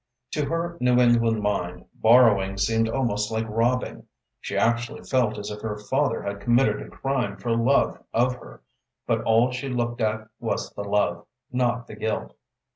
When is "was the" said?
10.39-10.83